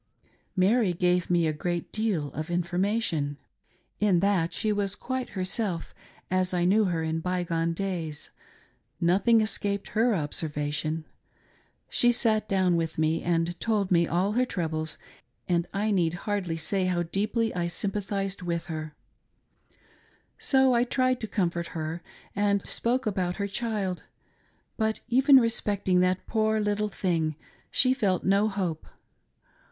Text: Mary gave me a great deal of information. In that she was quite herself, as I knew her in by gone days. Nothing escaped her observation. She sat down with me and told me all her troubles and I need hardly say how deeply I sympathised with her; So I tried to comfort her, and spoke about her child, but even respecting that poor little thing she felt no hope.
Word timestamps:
Mary 0.55 0.93
gave 0.93 1.29
me 1.29 1.45
a 1.45 1.53
great 1.53 1.91
deal 1.91 2.33
of 2.33 2.49
information. 2.49 3.37
In 3.99 4.19
that 4.19 4.51
she 4.51 4.71
was 4.73 4.95
quite 4.95 5.29
herself, 5.37 5.93
as 6.31 6.55
I 6.55 6.65
knew 6.65 6.85
her 6.85 7.03
in 7.03 7.19
by 7.19 7.43
gone 7.43 7.73
days. 7.73 8.31
Nothing 8.99 9.41
escaped 9.41 9.89
her 9.89 10.15
observation. 10.15 11.05
She 11.87 12.11
sat 12.11 12.49
down 12.49 12.75
with 12.77 12.97
me 12.97 13.21
and 13.21 13.59
told 13.59 13.91
me 13.91 14.07
all 14.07 14.31
her 14.31 14.43
troubles 14.43 14.97
and 15.47 15.67
I 15.71 15.91
need 15.91 16.15
hardly 16.25 16.57
say 16.57 16.85
how 16.85 17.03
deeply 17.03 17.53
I 17.53 17.67
sympathised 17.67 18.41
with 18.41 18.65
her; 18.73 18.95
So 20.39 20.73
I 20.73 20.83
tried 20.83 21.19
to 21.21 21.27
comfort 21.27 21.67
her, 21.77 22.01
and 22.35 22.65
spoke 22.65 23.05
about 23.05 23.35
her 23.35 23.45
child, 23.47 24.01
but 24.77 25.01
even 25.09 25.37
respecting 25.39 25.99
that 25.99 26.25
poor 26.25 26.59
little 26.59 26.89
thing 26.89 27.35
she 27.69 27.93
felt 27.93 28.23
no 28.23 28.47
hope. 28.47 28.87